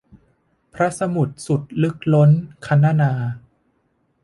[0.73, 2.29] พระสมุทรสุดลึกล้น
[2.67, 3.11] คณนา